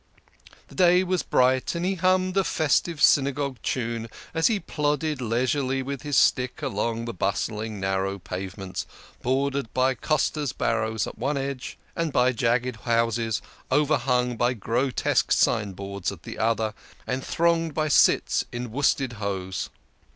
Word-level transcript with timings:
The 0.69 0.73
day 0.73 1.03
was 1.03 1.21
bright, 1.21 1.75
and 1.75 1.85
he 1.85 1.93
hummed 1.93 2.35
a 2.35 2.43
festive 2.43 2.99
Synagogue 3.03 3.57
tune 3.61 4.09
as 4.33 4.47
he 4.47 4.59
plodded 4.59 5.21
leisurely 5.21 5.83
with 5.83 6.01
his 6.01 6.17
stick 6.17 6.63
along 6.63 7.05
the 7.05 7.13
bustling, 7.13 7.79
narrow 7.79 8.17
pavements, 8.17 8.87
bordered 9.21 9.71
by 9.75 9.93
costers' 9.93 10.53
barrows 10.53 11.05
at 11.05 11.19
one 11.19 11.37
edge, 11.37 11.77
and 11.95 12.11
by 12.11 12.31
jagged 12.31 12.77
houses, 12.77 13.43
over 13.69 13.95
hung 13.97 14.37
by 14.37 14.55
grotesque 14.55 15.31
signboards, 15.31 16.11
at 16.11 16.23
the 16.23 16.39
other, 16.39 16.73
and 17.05 17.23
thronged 17.23 17.75
by 17.75 17.87
cits 17.87 18.43
in 18.51 18.71
worsted 18.71 19.13
hose. 19.21 19.69